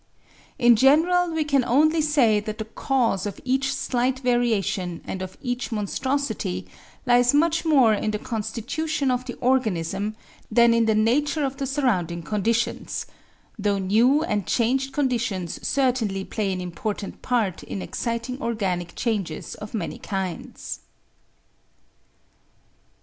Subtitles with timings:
[0.57, 5.37] In general we can only say that the cause of each slight variation and of
[5.43, 6.65] each monstrosity
[7.05, 10.15] lies much more in the constitution of the organism,
[10.49, 13.05] than in the nature of the surrounding conditions;
[13.59, 19.75] though new and changed conditions certainly play an important part in exciting organic changes of
[19.75, 20.79] many kinds.